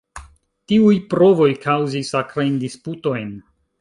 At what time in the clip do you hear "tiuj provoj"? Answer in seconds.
0.71-1.49